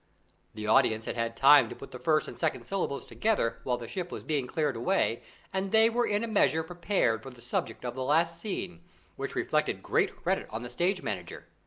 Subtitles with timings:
[0.55, 3.87] The audience had had time to put the first and second syllables together while the
[3.87, 5.21] ship was being cleared away,
[5.53, 8.81] and they were in a measure prepared for the subject of the last scene,
[9.15, 11.45] which reflected great credit on the stage manager.